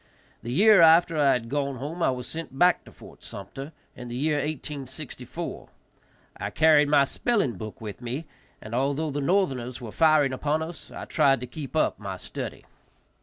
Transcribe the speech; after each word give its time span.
The 0.41 0.51
year 0.51 0.81
after 0.81 1.15
I 1.15 1.33
had 1.33 1.47
gone 1.47 1.75
home 1.75 2.01
I 2.01 2.09
was 2.09 2.25
sent 2.27 2.57
back 2.57 2.85
to 2.85 2.91
Fort 2.91 3.21
Sumpter 3.23 3.71
in 3.95 4.07
the 4.07 4.15
year 4.17 4.37
1864. 4.37 5.69
I 6.37 6.49
carried 6.49 6.89
my 6.89 7.05
spelling 7.05 7.53
book 7.55 7.79
with 7.79 8.01
me, 8.01 8.25
and, 8.63 8.73
although 8.73 9.11
the 9.11 9.21
northerners 9.21 9.79
were 9.79 9.91
firing 9.91 10.33
upon 10.33 10.63
us, 10.63 10.89
I 10.89 11.05
tried 11.05 11.39
to 11.41 11.45
keep 11.45 11.75
up 11.75 11.99
my 11.99 12.15
study. 12.15 12.65